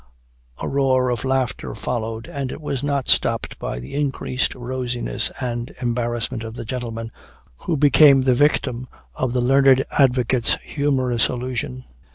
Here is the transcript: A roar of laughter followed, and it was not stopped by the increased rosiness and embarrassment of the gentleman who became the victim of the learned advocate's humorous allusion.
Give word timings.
A 0.59 0.67
roar 0.67 1.11
of 1.11 1.23
laughter 1.23 1.75
followed, 1.75 2.27
and 2.27 2.51
it 2.51 2.59
was 2.59 2.83
not 2.83 3.07
stopped 3.07 3.59
by 3.59 3.77
the 3.77 3.93
increased 3.93 4.55
rosiness 4.55 5.31
and 5.39 5.75
embarrassment 5.79 6.43
of 6.43 6.55
the 6.55 6.65
gentleman 6.65 7.11
who 7.67 7.77
became 7.77 8.23
the 8.23 8.33
victim 8.33 8.87
of 9.13 9.33
the 9.33 9.41
learned 9.41 9.85
advocate's 9.91 10.57
humorous 10.63 11.27
allusion. 11.29 11.83